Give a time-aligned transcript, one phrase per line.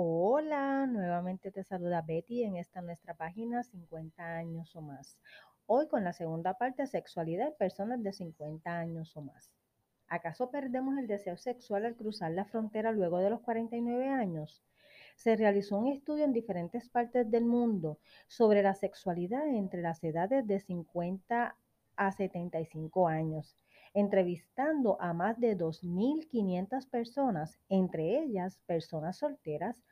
[0.00, 5.18] Hola, nuevamente te saluda Betty en esta nuestra página 50 años o más.
[5.66, 9.50] Hoy con la segunda parte, sexualidad en personas de 50 años o más.
[10.06, 14.62] ¿Acaso perdemos el deseo sexual al cruzar la frontera luego de los 49 años?
[15.16, 20.46] Se realizó un estudio en diferentes partes del mundo sobre la sexualidad entre las edades
[20.46, 21.56] de 50
[21.96, 23.56] a 75 años,
[23.94, 29.82] entrevistando a más de 2.500 personas, entre ellas personas solteras,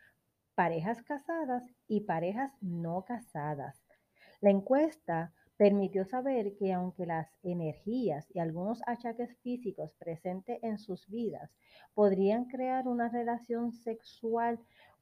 [0.55, 3.85] parejas casadas y parejas no casadas.
[4.41, 11.09] La encuesta permitió saber que aunque las energías y algunos achaques físicos presentes en sus
[11.09, 11.51] vidas
[11.95, 14.59] podrían crear una relación sexual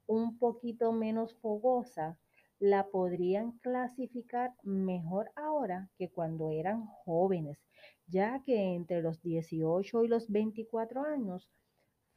[0.06, 2.16] un poquito menos fogosa,
[2.60, 7.58] la podrían clasificar mejor ahora que cuando eran jóvenes,
[8.06, 11.50] ya que entre los 18 y los 24 años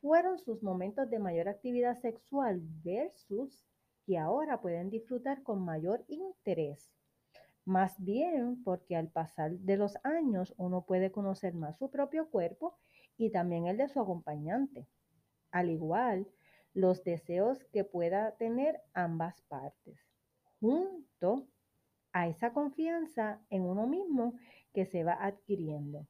[0.02, 3.66] fueron sus momentos de mayor actividad sexual versus
[4.06, 6.90] que ahora pueden disfrutar con mayor interés.
[7.66, 12.78] Más bien porque al pasar de los años uno puede conocer más su propio cuerpo
[13.18, 14.88] y también el de su acompañante.
[15.52, 16.28] Al igual,
[16.74, 20.00] los deseos que pueda tener ambas partes
[20.60, 21.48] junto
[22.14, 24.36] a esa confianza en uno mismo
[24.74, 26.08] que se va adquiriendo,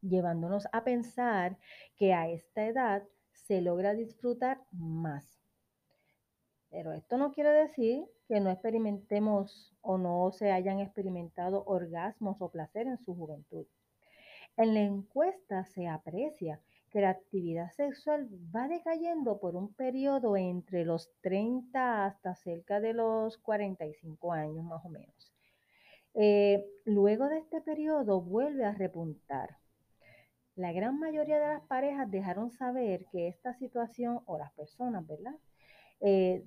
[0.00, 1.58] llevándonos a pensar
[1.96, 5.40] que a esta edad se logra disfrutar más.
[6.70, 12.50] Pero esto no quiere decir que no experimentemos o no se hayan experimentado orgasmos o
[12.50, 13.66] placer en su juventud.
[14.56, 16.60] En la encuesta se aprecia
[17.00, 23.38] la actividad sexual va decayendo por un periodo entre los 30 hasta cerca de los
[23.38, 25.32] 45 años más o menos.
[26.14, 29.58] Eh, luego de este periodo vuelve a repuntar.
[30.54, 35.34] La gran mayoría de las parejas dejaron saber que esta situación, o las personas, ¿verdad?
[36.00, 36.42] Eh,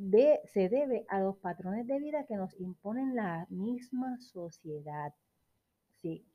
[0.45, 5.13] se debe a los patrones de vida que nos imponen la misma sociedad.
[6.01, 6.25] Sí,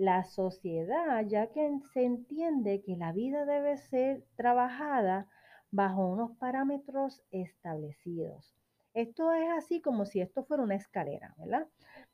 [0.00, 5.28] la sociedad, ya que se entiende que la vida debe ser trabajada
[5.70, 8.54] bajo unos parámetros establecidos.
[8.94, 11.68] Esto es así como si esto fuera una escalera, ¿verdad?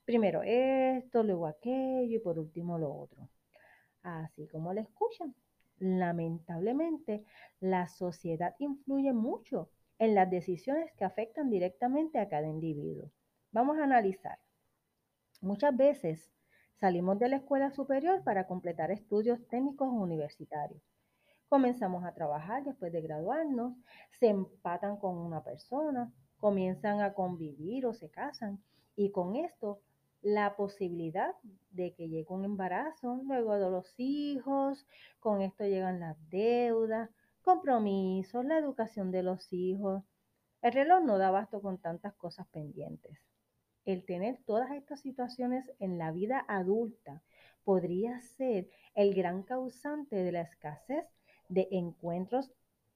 [0.04, 3.28] Primero esto, luego aquello y por último lo otro.
[4.03, 5.32] Así como lo escuchan.
[5.78, 7.24] Lamentablemente,
[7.60, 9.70] la sociedad influye mucho
[10.00, 13.12] en las decisiones que afectan directamente a cada individuo.
[13.53, 14.41] Vamos a analizar.
[15.41, 16.32] Muchas veces
[16.78, 20.82] Salimos de la escuela superior para completar estudios técnicos universitarios.
[21.48, 23.78] Comenzamos a trabajar después de graduarnos,
[24.20, 28.62] se empatan con una persona, comienzan a convivir o se casan
[28.94, 29.81] y con esto
[30.20, 31.34] la posibilidad
[31.70, 34.86] de que llegue un embarazo, luego de los hijos,
[35.19, 37.09] con esto llegan las deudas,
[37.41, 40.03] compromisos, la educación de los hijos.
[40.60, 43.25] El reloj no da abasto con tantas cosas pendientes
[43.86, 47.22] el tener todas estas situaciones en la vida adulta
[47.64, 51.06] podría ser el gran causante de la escasez
[51.48, 52.52] de encuentros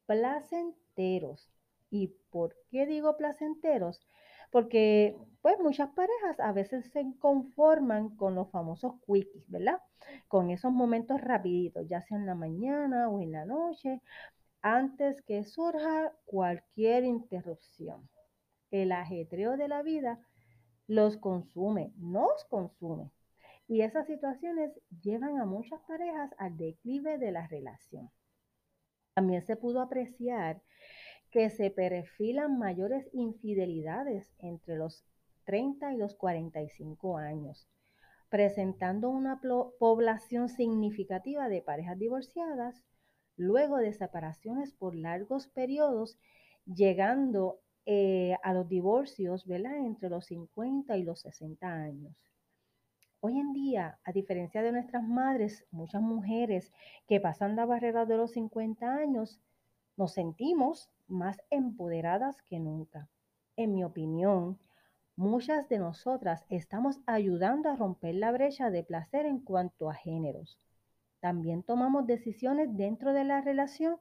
[0.07, 1.49] placenteros.
[1.91, 4.07] ¿Y por qué digo placenteros?
[4.51, 9.81] Porque pues muchas parejas a veces se conforman con los famosos quickies, ¿verdad?
[10.29, 14.01] Con esos momentos rapiditos, ya sea en la mañana o en la noche,
[14.63, 18.09] antes que surja cualquier interrupción.
[18.71, 20.21] El ajetreo de la vida
[20.91, 23.13] los consume, nos consume.
[23.69, 28.11] Y esas situaciones llevan a muchas parejas al declive de la relación.
[29.15, 30.61] También se pudo apreciar
[31.31, 35.05] que se perfilan mayores infidelidades entre los
[35.45, 37.69] 30 y los 45 años,
[38.29, 39.41] presentando una
[39.79, 42.83] población significativa de parejas divorciadas
[43.37, 46.19] luego de separaciones por largos periodos,
[46.67, 47.61] llegando
[47.93, 49.77] eh, a los divorcios, ¿verdad?
[49.79, 52.15] Entre los 50 y los 60 años.
[53.19, 56.73] Hoy en día, a diferencia de nuestras madres, muchas mujeres
[57.09, 59.41] que pasan la barrera de los 50 años,
[59.97, 63.09] nos sentimos más empoderadas que nunca.
[63.57, 64.61] En mi opinión,
[65.17, 70.61] muchas de nosotras estamos ayudando a romper la brecha de placer en cuanto a géneros.
[71.19, 73.97] También tomamos decisiones dentro de la relación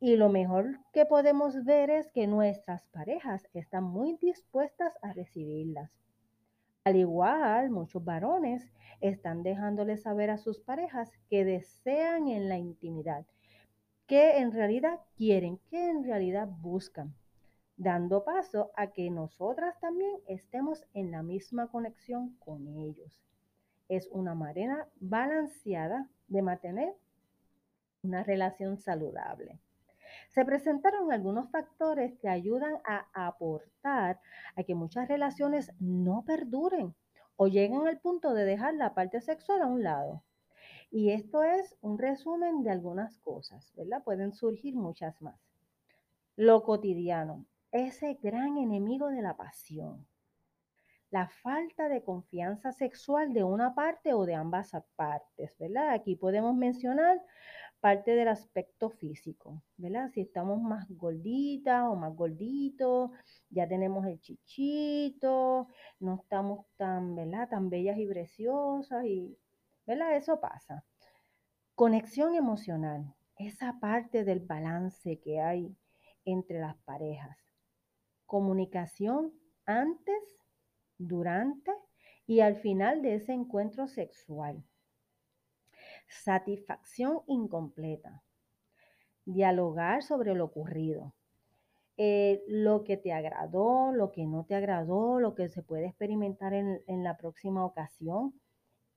[0.00, 5.90] y lo mejor que podemos ver es que nuestras parejas están muy dispuestas a recibirlas.
[6.84, 13.26] Al igual, muchos varones están dejándoles saber a sus parejas que desean en la intimidad,
[14.06, 17.14] que en realidad quieren, que en realidad buscan,
[17.76, 23.20] dando paso a que nosotras también estemos en la misma conexión con ellos.
[23.88, 26.94] Es una manera balanceada de mantener
[28.02, 29.58] una relación saludable.
[30.28, 34.20] Se presentaron algunos factores que ayudan a aportar
[34.56, 36.94] a que muchas relaciones no perduren
[37.36, 40.24] o lleguen al punto de dejar la parte sexual a un lado.
[40.90, 44.02] Y esto es un resumen de algunas cosas, ¿verdad?
[44.02, 45.38] Pueden surgir muchas más.
[46.34, 50.07] Lo cotidiano, ese gran enemigo de la pasión.
[51.10, 55.90] La falta de confianza sexual de una parte o de ambas partes, ¿verdad?
[55.90, 57.22] Aquí podemos mencionar
[57.80, 60.10] parte del aspecto físico, ¿verdad?
[60.10, 63.10] Si estamos más gorditas o más gorditos,
[63.50, 65.68] ya tenemos el chichito,
[66.00, 67.48] no estamos tan, ¿verdad?
[67.48, 69.38] Tan bellas y preciosas y,
[69.86, 70.16] ¿verdad?
[70.16, 70.84] Eso pasa.
[71.74, 75.76] Conexión emocional, esa parte del balance que hay
[76.24, 77.38] entre las parejas.
[78.26, 79.32] Comunicación
[79.64, 80.37] antes,
[80.98, 81.72] durante
[82.26, 84.62] y al final de ese encuentro sexual.
[86.08, 88.22] Satisfacción incompleta.
[89.24, 91.14] Dialogar sobre lo ocurrido.
[91.96, 96.54] Eh, lo que te agradó, lo que no te agradó, lo que se puede experimentar
[96.54, 98.38] en, en la próxima ocasión.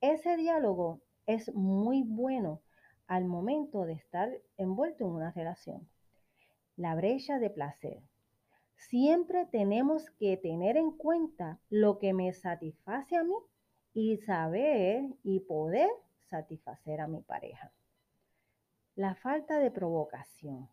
[0.01, 2.61] Ese diálogo es muy bueno
[3.07, 5.87] al momento de estar envuelto en una relación
[6.81, 8.01] la brecha de placer.
[8.89, 13.35] Siempre tenemos que tener en cuenta lo que me satisface a mí
[13.93, 15.89] y saber y poder
[16.29, 17.71] satisfacer a mi pareja.
[18.95, 20.67] La falta de provocación.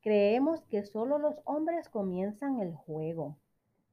[0.00, 3.38] Creemos que solo los hombres comienzan el juego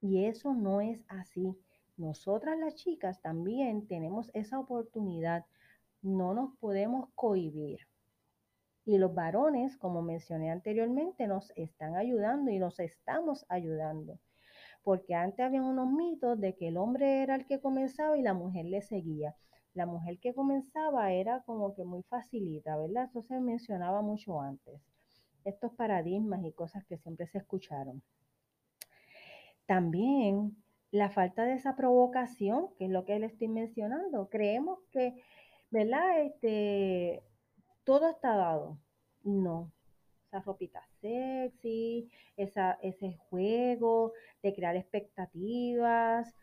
[0.01, 1.55] y eso no es así.
[1.97, 5.45] Nosotras las chicas también tenemos esa oportunidad.
[6.01, 7.87] No nos podemos cohibir.
[8.85, 14.19] Y los varones, como mencioné anteriormente, nos están ayudando y nos estamos ayudando.
[14.83, 18.35] Porque antes había unos mitos de que el hombre era el que comenzaba y la
[18.35, 19.35] mujer le seguía.
[19.73, 23.05] La mujer que comenzaba era como que muy facilita, ¿verdad?
[23.05, 24.79] Eso se mencionaba mucho antes.
[25.43, 28.03] Estos paradigmas y cosas que siempre se escucharon.
[29.65, 30.55] También
[30.91, 34.29] la falta de esa provocación, que es lo que le estoy mencionando.
[34.29, 35.21] Creemos que,
[35.71, 36.21] ¿verdad?
[36.21, 37.23] Este,
[37.85, 38.77] todo está dado.
[39.23, 39.71] No.
[40.27, 44.11] Esa ropita sexy, ese juego
[44.43, 46.33] de crear expectativas,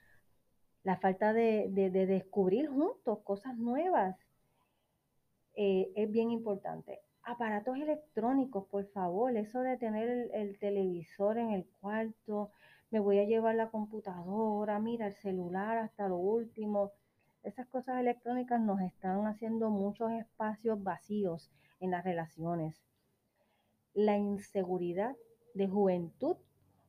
[0.84, 4.16] la falta de, descubrir juntos cosas nuevas,
[5.54, 7.00] eh, es bien importante.
[7.24, 12.50] Aparatos electrónicos, por favor, eso de tener el, el, televisor en el cuarto,
[12.90, 16.92] me voy a llevar la computadora, mira el celular hasta lo último.
[17.42, 21.50] Esas cosas electrónicas nos están haciendo muchos espacios vacíos
[21.80, 22.80] en las relaciones.
[23.94, 25.16] La inseguridad
[25.54, 26.36] de juventud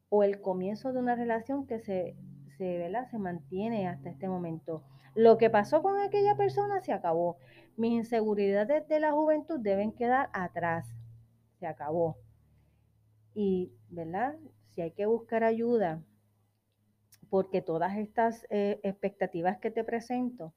[0.09, 2.15] o el comienzo de una relación que se,
[2.57, 4.83] se, se mantiene hasta este momento.
[5.15, 7.37] Lo que pasó con aquella persona se acabó.
[7.75, 10.95] Mis inseguridades de la juventud deben quedar atrás.
[11.59, 12.17] Se acabó.
[13.33, 14.35] Y, ¿verdad?
[14.69, 16.03] Si hay que buscar ayuda,
[17.33, 20.53] porque todas estas eh, expectativas que te presento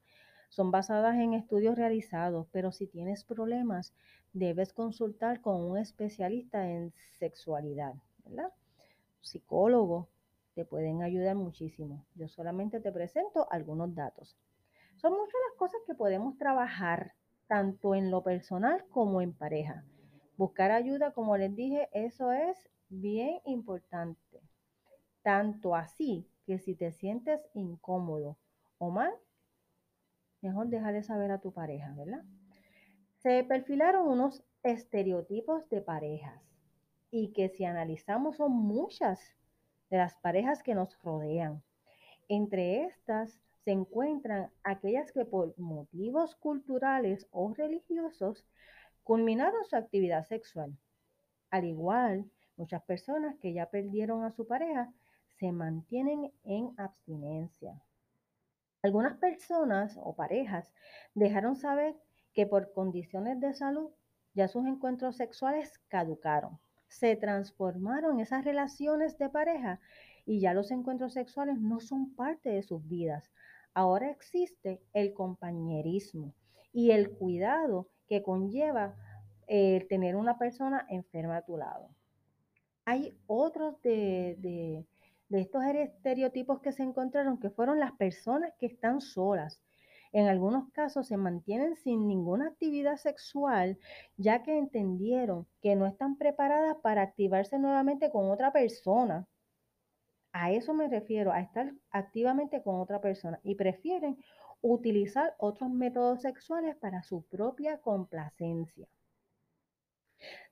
[0.50, 3.94] son basadas en estudios realizados, pero si tienes problemas,
[4.34, 7.94] debes consultar con un especialista en sexualidad,
[8.26, 8.52] ¿verdad?
[9.23, 10.11] Psicólogo,
[10.55, 12.05] te pueden ayudar muchísimo.
[12.14, 14.37] Yo solamente te presento algunos datos.
[14.96, 17.14] Son muchas las cosas que podemos trabajar,
[17.46, 19.82] tanto en lo personal como en pareja.
[20.37, 24.43] Buscar ayuda, como les dije, eso es bien importante.
[25.23, 28.38] Tanto así que si te sientes incómodo
[28.79, 29.12] o mal,
[30.41, 32.23] mejor déjale saber a tu pareja, ¿verdad?
[33.19, 36.41] Se perfilaron unos estereotipos de parejas
[37.11, 39.21] y que si analizamos son muchas
[39.91, 41.62] de las parejas que nos rodean.
[42.29, 48.47] Entre estas se encuentran aquellas que por motivos culturales o religiosos
[49.03, 50.76] culminaron su actividad sexual.
[51.50, 54.93] Al igual, muchas personas que ya perdieron a su pareja
[55.38, 57.81] se mantienen en abstinencia.
[58.83, 60.73] Algunas personas o parejas
[61.14, 61.97] dejaron saber
[62.33, 63.90] que por condiciones de salud
[64.35, 66.59] ya sus encuentros sexuales caducaron.
[66.88, 69.81] Se transformaron esas relaciones de pareja
[70.25, 73.31] y ya los encuentros sexuales no son parte de sus vidas.
[73.75, 76.35] Ahora existe el compañerismo
[76.73, 78.95] y el cuidado que conlleva
[79.47, 81.88] el eh, tener una persona enferma a tu lado.
[82.85, 84.87] Hay otros de, de
[85.30, 89.61] estos estereotipos que se encontraron, que fueron las personas que están solas.
[90.12, 93.78] En algunos casos se mantienen sin ninguna actividad sexual,
[94.16, 99.26] ya que entendieron que no están preparadas para activarse nuevamente con otra persona.
[100.33, 104.16] A eso me refiero, a estar activamente con otra persona y prefieren
[104.61, 108.88] utilizar otros métodos sexuales para su propia complacencia.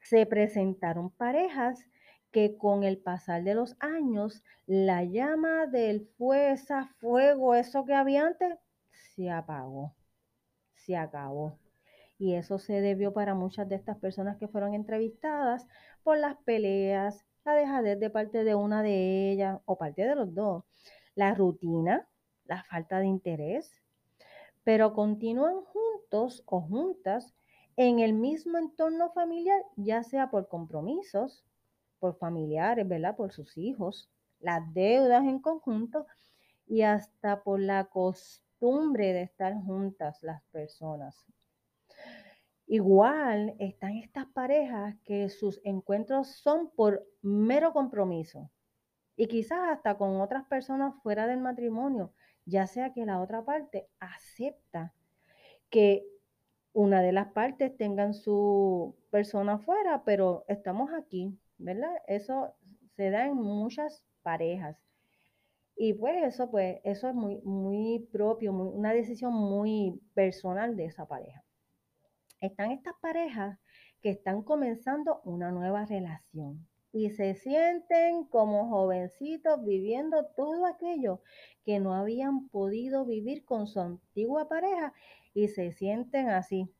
[0.00, 1.86] Se presentaron parejas
[2.34, 8.26] que con el pasar de los años, la llama del fuerza, fuego, eso que había
[8.26, 8.58] antes,
[8.90, 9.94] se apagó,
[10.74, 11.60] se acabó.
[12.18, 15.64] Y eso se debió para muchas de estas personas que fueron entrevistadas
[16.02, 20.34] por las peleas, la dejadez de parte de una de ellas o parte de los
[20.34, 20.64] dos,
[21.14, 22.08] la rutina,
[22.46, 23.80] la falta de interés,
[24.64, 27.32] pero continúan juntos o juntas
[27.76, 31.44] en el mismo entorno familiar, ya sea por compromisos,
[32.04, 33.16] por familiares, ¿verdad?
[33.16, 36.06] Por sus hijos, las deudas en conjunto
[36.66, 41.24] y hasta por la costumbre de estar juntas las personas.
[42.66, 48.50] Igual están estas parejas que sus encuentros son por mero compromiso
[49.16, 52.12] y quizás hasta con otras personas fuera del matrimonio,
[52.44, 54.92] ya sea que la otra parte acepta
[55.70, 56.06] que
[56.74, 61.94] una de las partes tengan su persona fuera, pero estamos aquí, ¿verdad?
[62.06, 62.54] Eso
[62.94, 64.76] se da en muchas parejas.
[65.76, 71.06] Y pues eso, pues, eso es muy, muy propio, una decisión muy personal de esa
[71.06, 71.42] pareja.
[72.40, 73.58] Están estas parejas
[74.02, 81.22] que están comenzando una nueva relación y se sienten como jovencitos viviendo todo aquello
[81.64, 84.92] que no habían podido vivir con su antigua pareja
[85.32, 86.70] y se sienten así,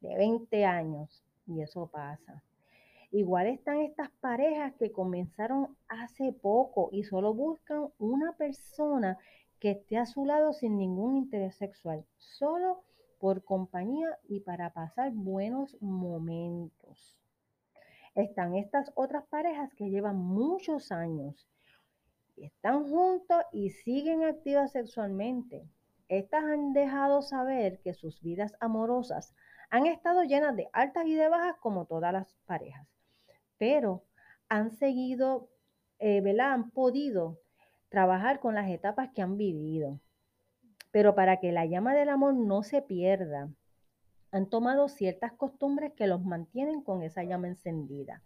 [0.00, 2.42] de 20 años, y eso pasa.
[3.12, 9.18] Igual están estas parejas que comenzaron hace poco y solo buscan una persona
[9.58, 12.82] que esté a su lado sin ningún interés sexual, solo
[13.18, 17.18] por compañía y para pasar buenos momentos.
[18.14, 21.50] Están estas otras parejas que llevan muchos años
[22.44, 25.68] están juntos y siguen activas sexualmente.
[26.08, 29.34] Estas han dejado saber que sus vidas amorosas
[29.70, 32.88] han estado llenas de altas y de bajas como todas las parejas
[33.60, 34.06] pero
[34.48, 35.50] han seguido,
[35.98, 36.24] eh.
[36.40, 37.38] Han podido
[37.90, 40.00] trabajar con las etapas que han vivido.
[40.90, 43.50] Pero para que la llama del amor no se pierda,
[44.32, 48.22] han tomado ciertas costumbres que los mantienen con esa llama encendida.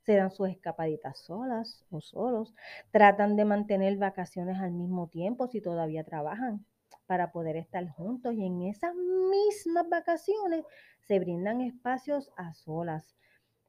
[0.00, 2.54] Se dan sus escapaditas solas o solos,
[2.90, 6.64] tratan de mantener vacaciones al mismo tiempo si todavía trabajan
[7.06, 10.64] para poder estar juntos y en esas mismas vacaciones
[11.02, 13.14] se brindan espacios a solas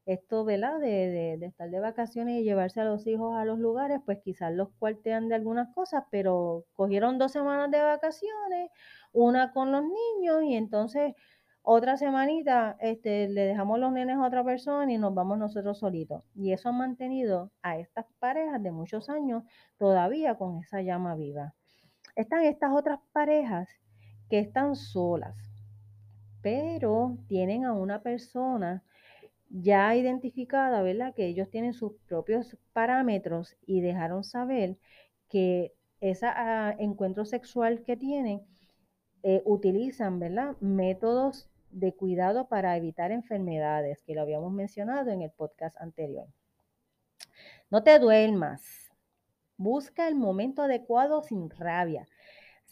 [0.05, 0.79] esto, ¿verdad?
[0.79, 4.69] De, estar de vacaciones y llevarse a los hijos a los lugares, pues quizás los
[4.79, 8.69] cuartean de algunas cosas, pero cogieron dos semanas de vacaciones,
[9.13, 11.13] una con los niños y entonces
[11.61, 16.23] otra semanita este, le dejamos los nenes a otra persona y nos vamos nosotros solitos.
[16.35, 19.43] Y eso ha mantenido a estas parejas de muchos años
[19.77, 21.53] todavía con esa llama viva.
[22.17, 23.69] Están estas otras parejas
[24.29, 25.37] que están solas,
[26.41, 28.83] pero tienen a una persona
[29.53, 31.13] ya identificada, ¿verdad?
[31.13, 34.77] Que ellos tienen sus propios parámetros y dejaron saber
[35.29, 38.41] que ese ah, encuentro sexual que tienen
[39.21, 40.57] eh, utilizan, ¿verdad?
[40.59, 46.27] Métodos de cuidado para evitar enfermedades, que lo habíamos mencionado en el podcast anterior.
[47.69, 48.91] No te duermas.
[49.55, 52.07] Busca el momento adecuado sin rabia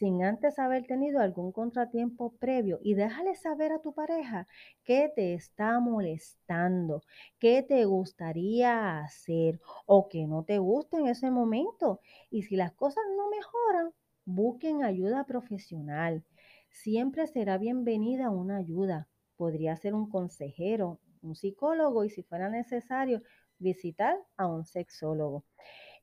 [0.02, 4.48] sin antes haber tenido algún contratiempo previo y déjale saber a tu pareja
[4.84, 7.04] qué te está molestando,
[7.38, 12.00] qué te gustaría hacer o que no te gusta en ese momento.
[12.32, 13.92] Y si las cosas no mejoran,
[14.26, 16.24] busquen ayuda profesional.
[16.72, 19.08] Siempre será bienvenida una ayuda.
[19.38, 23.22] Podría ser un consejero, un psicólogo y si fuera necesario,
[23.60, 25.46] visitar a un sexólogo.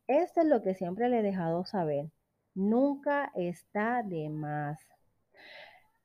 [0.06, 2.12] Esto es lo que siempre le he dejado saber.
[2.58, 4.80] Nunca está de más.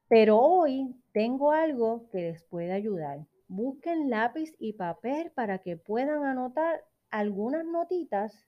[0.07, 3.25] Pero hoy tengo algo que les puede ayudar.
[3.47, 8.45] Busquen lápiz y papel para que puedan anotar algunas notitas,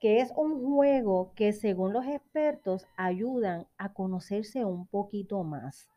[0.00, 5.90] que es un juego que según los expertos ayudan a conocerse un poquito más.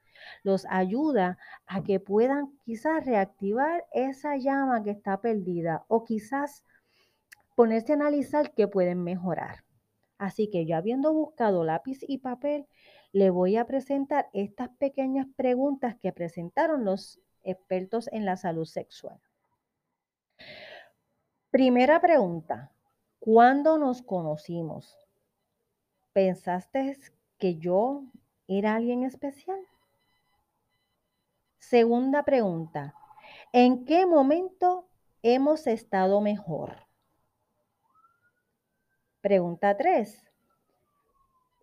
[0.43, 1.37] Los ayuda
[1.67, 6.65] a que puedan quizás reactivar esa llama que está perdida o quizás
[7.55, 9.66] ponerse a analizar qué pueden mejorar.
[10.17, 12.67] Así que yo habiendo buscado lápiz y papel,
[13.11, 19.19] le voy a presentar estas pequeñas preguntas que presentaron los expertos en la salud sexual.
[21.51, 22.71] Primera pregunta,
[23.19, 24.97] ¿cuándo nos conocimos?
[26.13, 26.97] ¿Pensaste
[27.37, 28.03] que yo
[28.47, 29.59] era alguien especial?
[31.59, 32.95] Segunda pregunta,
[33.51, 34.87] ¿en qué momento
[35.21, 36.86] hemos estado mejor?
[39.27, 40.23] Pregunta 3.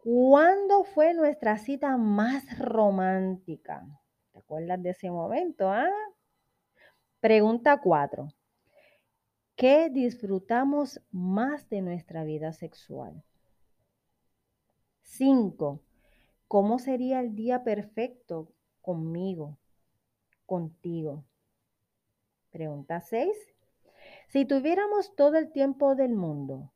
[0.02, 3.86] ¿Cuándo fue nuestra cita más romántica?
[4.32, 5.70] ¿Te acuerdas de ese momento?
[5.70, 5.88] Ah?
[7.20, 8.28] Pregunta 4.
[9.56, 13.24] ¿Qué disfrutamos más de nuestra vida sexual?
[15.00, 15.80] 5.
[16.46, 18.52] ¿Cómo sería el día perfecto
[18.82, 19.56] conmigo,
[20.44, 21.24] contigo?
[22.50, 23.34] Pregunta 6.
[24.28, 26.73] Si tuviéramos todo el tiempo del mundo,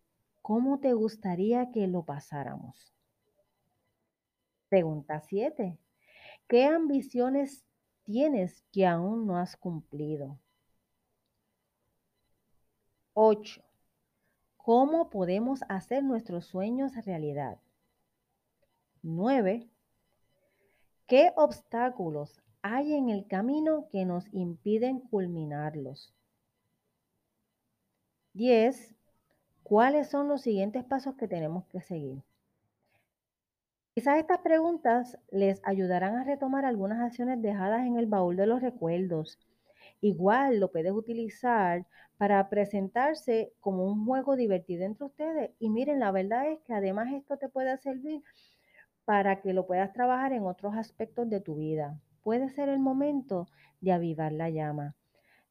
[0.48, 2.94] ¿cómo te gustaría que lo pasáramos?
[4.70, 5.76] Pregunta 7.
[6.48, 7.66] ¿Qué ambiciones
[8.04, 10.38] tienes que aún no has cumplido?
[13.12, 13.62] 8.
[14.56, 17.58] ¿Cómo podemos hacer nuestros sueños realidad?
[19.02, 19.68] 9.
[21.06, 26.14] ¿Qué obstáculos hay en el camino que nos impiden culminarlos?
[28.32, 28.97] 10.
[29.68, 32.22] ¿Cuáles son los siguientes pasos que tenemos que seguir?
[33.94, 38.62] Quizás estas preguntas les ayudarán a retomar algunas acciones dejadas en el baúl de los
[38.62, 39.38] recuerdos.
[40.00, 45.50] Igual lo puedes utilizar para presentarse como un juego divertido entre ustedes.
[45.58, 48.22] Y miren, la verdad es que además esto te puede servir
[49.04, 52.00] para que lo puedas trabajar en otros aspectos de tu vida.
[52.22, 53.48] Puede ser el momento
[53.82, 54.96] de avivar la llama.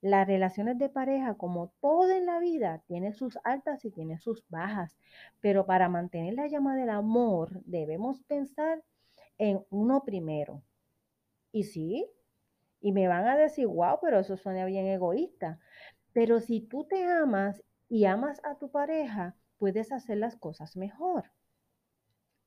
[0.02, 4.48] Las relaciones de pareja, como todo en la vida, tiene sus altas y tiene sus
[4.50, 4.98] bajas,
[5.42, 8.84] pero para mantener la llama del amor debemos pensar
[9.38, 10.62] en uno primero.
[11.52, 12.08] Y sí,
[12.80, 15.60] y me van a decir, wow, pero eso suena bien egoísta.
[16.14, 21.32] Pero si tú te amas y amas a tu pareja, puedes hacer las cosas mejor.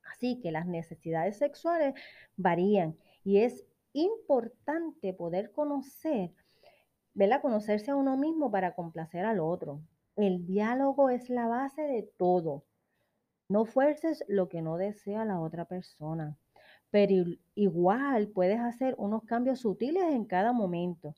[0.04, 1.94] Así que las necesidades sexuales
[2.36, 6.32] varían y es importante poder conocer
[7.14, 7.42] ¿verdad?
[7.42, 9.80] Conocerse a uno mismo para complacer al otro.
[10.16, 12.64] El diálogo es la base de todo.
[13.48, 16.36] No fuerces lo que no desea la otra persona,
[16.90, 17.14] pero
[17.54, 21.14] igual puedes hacer unos cambios sutiles en cada momento.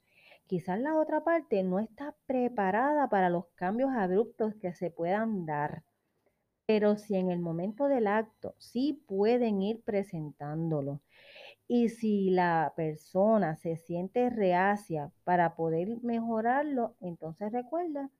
[0.46, 5.82] Quizás la otra parte no está preparada para los cambios abruptos que se puedan dar,
[6.66, 11.00] pero si en el momento del acto sí pueden ir presentándolo
[11.74, 18.10] y si la persona se siente reacia para poder mejorarlo, entonces recuerda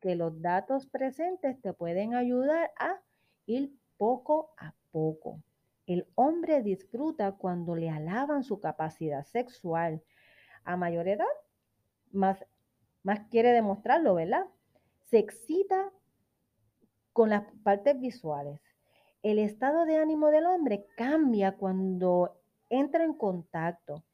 [0.00, 3.00] que los datos presentes te pueden ayudar a
[3.46, 5.40] ir poco a poco.
[5.86, 10.02] El hombre disfruta cuando le alaban su capacidad sexual.
[10.64, 11.24] A mayor edad,
[12.10, 12.44] más,
[13.04, 14.46] más quiere demostrarlo, ¿verdad?
[15.04, 15.92] Se excita
[17.12, 18.60] con las partes visuales.
[19.22, 22.37] El estado de ánimo del hombre cambia cuando
[22.70, 24.04] entra en contacto.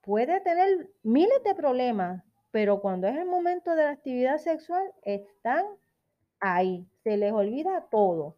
[0.00, 5.64] Puede tener miles de problemas, pero cuando es el momento de la actividad sexual, están
[6.40, 8.36] ahí, se les olvida todo.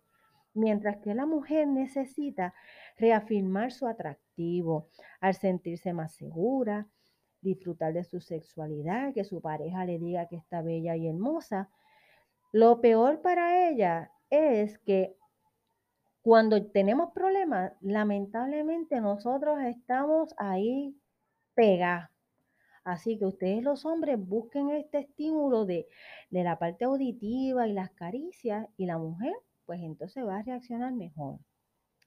[0.54, 2.54] Mientras que la mujer necesita
[2.96, 4.88] reafirmar su atractivo
[5.20, 6.86] al sentirse más segura,
[7.42, 11.68] disfrutar de su sexualidad, que su pareja le diga que está bella y hermosa.
[12.52, 15.16] Lo peor para ella es que
[16.26, 21.00] cuando tenemos problemas, lamentablemente nosotros estamos ahí
[21.54, 22.10] pegados.
[22.82, 25.86] Así que ustedes los hombres busquen este estímulo de,
[26.30, 29.34] de la parte auditiva y las caricias y la mujer,
[29.66, 31.38] pues entonces va a reaccionar mejor.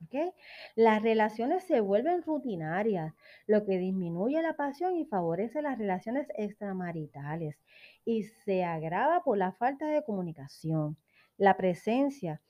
[0.03, 0.31] ¿Okay?
[0.75, 3.13] Las relaciones se vuelven rutinarias,
[3.47, 7.55] lo que disminuye la pasión y favorece las relaciones extramaritales
[8.03, 10.97] y se agrava por la falta de comunicación.
[11.37, 12.41] La presencia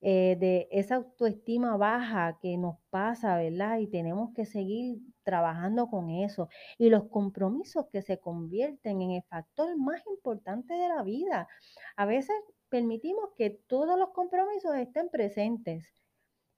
[0.00, 3.78] eh, de esa autoestima baja que nos pasa, ¿verdad?
[3.78, 6.48] Y tenemos que seguir trabajando con eso.
[6.78, 11.48] Y los compromisos que se convierten en el factor más importante de la vida.
[11.96, 12.36] A veces
[12.68, 15.86] permitimos que todos los compromisos estén presentes.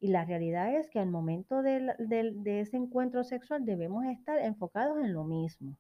[0.01, 4.99] Y la realidad es que al momento de, de ese encuentro sexual debemos estar enfocados
[4.99, 5.77] en lo mismo.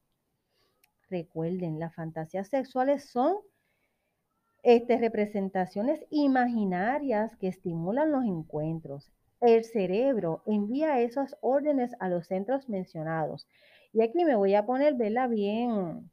[1.11, 3.37] Recuerden, las fantasías sexuales son
[4.63, 9.11] este, representaciones imaginarias que estimulan los encuentros.
[9.41, 13.47] El cerebro envía esas órdenes a los centros mencionados.
[13.93, 16.11] Y aquí me voy a poner, vela bien,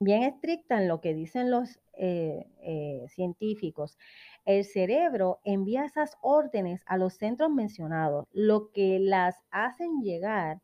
[0.00, 3.96] bien estricta en lo que dicen los eh, eh, científicos.
[4.44, 10.60] El cerebro envía esas órdenes a los centros mencionados, lo que las hacen llegar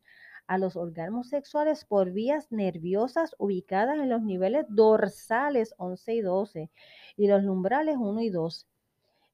[0.49, 6.71] a los órganos sexuales por vías nerviosas ubicadas en los niveles dorsales 11 y 12
[7.17, 8.67] y los lumbrales 1 y 2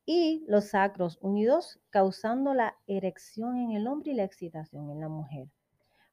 [0.06, 4.92] y los sacros 1 y 2 causando la erección en el hombre y la excitación
[4.92, 5.48] en la mujer.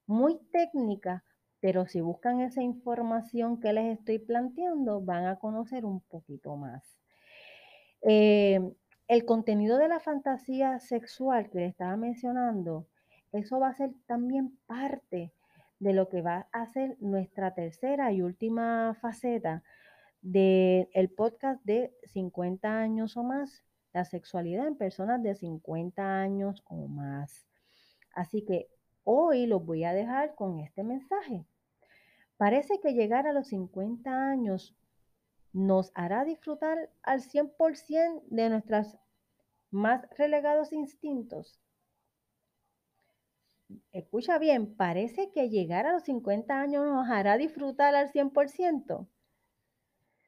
[0.07, 1.25] Muy técnica,
[1.59, 6.97] pero si buscan esa información que les estoy planteando, van a conocer un poquito más.
[8.03, 8.61] Eh,
[9.09, 12.87] el contenido de la fantasía sexual que les estaba mencionando
[13.33, 15.33] eso va a ser también parte
[15.79, 19.63] de lo que va a ser nuestra tercera y última faceta
[20.21, 26.63] del el podcast de 50 años o más, la sexualidad en personas de 50 años
[26.69, 27.47] o más.
[28.15, 28.69] Así que
[29.05, 31.45] hoy los voy a dejar con este mensaje.
[32.37, 34.77] Parece que llegar a los 50 años
[35.53, 38.97] nos hará disfrutar al 100% de nuestros
[39.71, 41.61] más relegados instintos.
[43.93, 49.07] Escucha bien, parece que llegar a los 50 años nos hará disfrutar al 100%.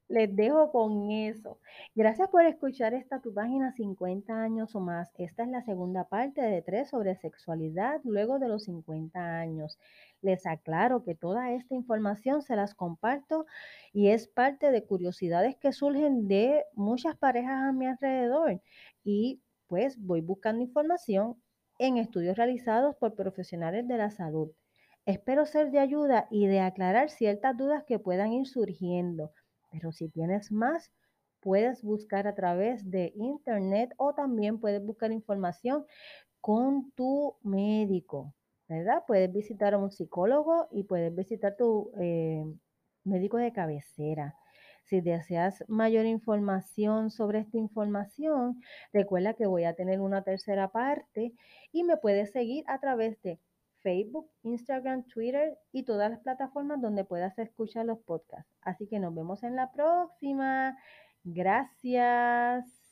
[0.09, 1.59] Les dejo con eso.
[1.95, 5.11] Gracias por escuchar esta tu página 50 años o más.
[5.17, 9.79] Esta es la segunda parte de tres sobre sexualidad luego de los 50 años.
[10.21, 13.47] Les aclaro que toda esta información se las comparto
[13.95, 18.61] y es parte de curiosidades que surgen de muchas parejas a mi alrededor.
[19.05, 21.37] Y pues voy buscando información
[21.79, 24.51] en estudios realizados por profesionales de la salud.
[25.07, 29.33] Espero ser de ayuda y de aclarar ciertas dudas que puedan ir surgiendo.
[29.71, 30.93] Pero si tienes más,
[31.41, 35.85] puedes buscar a través de internet o también puedes buscar información
[36.41, 38.35] con tu médico,
[38.69, 39.03] ¿verdad?
[39.07, 42.45] Puedes visitar a un psicólogo y puedes visitar tu eh,
[43.05, 44.35] médico de cabecera.
[44.85, 48.61] Si deseas mayor información sobre esta información,
[48.93, 51.33] recuerda que voy a tener una tercera parte
[51.73, 53.41] y me puedes seguir a través de
[53.83, 58.51] Facebook, Instagram, Twitter y todas las plataformas donde puedas escuchar los podcasts.
[58.63, 60.77] Así que nos vemos en la próxima.
[61.23, 62.84] Gracias.